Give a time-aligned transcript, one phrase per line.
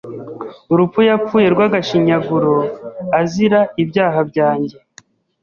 [0.73, 2.53] urupfu yapfuye rw’agashinyaguro
[3.19, 4.75] azira “ibyaha byanjye”.